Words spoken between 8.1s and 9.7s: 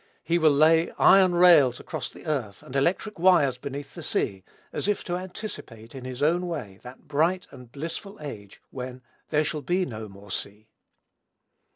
age when "there shall